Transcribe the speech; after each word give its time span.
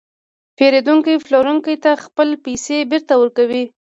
پېرودونکی 0.57 1.15
پلورونکي 1.25 1.75
ته 1.83 1.91
خپلې 2.05 2.35
پیسې 2.45 2.77
بېرته 2.91 3.13
ورکوي 3.17 3.63